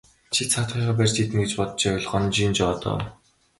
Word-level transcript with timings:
Чи 0.33 0.41
цаадхыгаа 0.51 0.95
барж 0.97 1.15
иднэ 1.23 1.39
гэж 1.41 1.51
бодож 1.57 1.81
байвал 1.85 2.09
гонжийн 2.11 2.53
жоо 2.57 2.75
доо. 2.83 2.99